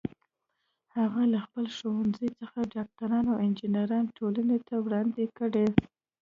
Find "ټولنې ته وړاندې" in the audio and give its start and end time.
4.17-5.23